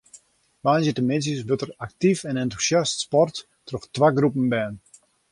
Woansdeitemiddeis 0.63 1.41
wurdt 1.47 1.63
der 1.65 1.75
aktyf 1.85 2.21
en 2.29 2.39
entûsjast 2.43 3.01
sport 3.05 3.35
troch 3.67 3.85
twa 3.95 4.07
groepen 4.17 4.45
bern. 4.53 4.75